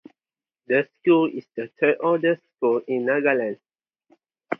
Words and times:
The 0.65 0.89
school 0.97 1.29
is 1.31 1.45
the 1.55 1.67
third 1.79 1.97
oldest 2.01 2.41
school 2.57 2.81
in 2.87 3.05
Nagaland. 3.05 3.59